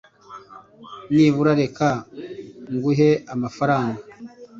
nibura 1.13 1.51
reka 1.61 1.87
nguhe 2.73 3.09
amafaranga 3.33 4.01